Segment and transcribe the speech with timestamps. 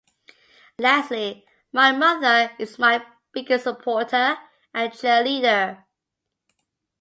[0.79, 4.35] Lastly, my mother is my biggest supporter
[4.73, 5.85] and cheerleader.